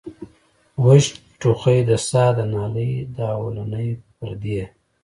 [0.85, 1.05] وچ
[1.39, 4.61] ټوخی د ساه د نالۍ د اولنۍ پردې